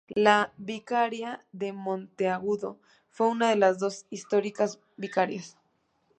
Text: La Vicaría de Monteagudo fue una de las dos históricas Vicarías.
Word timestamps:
La 0.15 0.51
Vicaría 0.57 1.45
de 1.51 1.73
Monteagudo 1.73 2.79
fue 3.11 3.27
una 3.27 3.51
de 3.51 3.55
las 3.55 3.77
dos 3.77 4.07
históricas 4.09 4.79
Vicarías. 4.97 5.59